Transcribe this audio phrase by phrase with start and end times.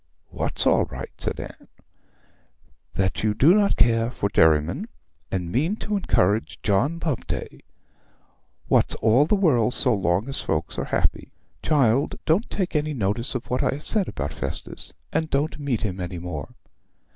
[0.29, 1.67] 'What's all right?' said Anne.
[2.95, 4.87] 'That you do not care for Derriman,
[5.29, 7.59] and mean to encourage John Loveday.
[8.67, 11.31] What's all the world so long as folks are happy!
[11.61, 15.83] Child, don't take any notice of what I have said about Festus, and don't meet
[15.83, 16.55] him any more.'